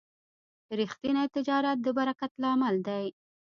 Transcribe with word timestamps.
ریښتینی 0.79 1.25
تجارت 1.35 1.77
د 1.83 1.87
برکت 1.97 2.31
لامل 2.43 2.75
دی. 2.87 3.05